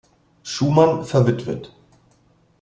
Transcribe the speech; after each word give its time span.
Schumann, 0.41 1.05
verw. 1.05 1.37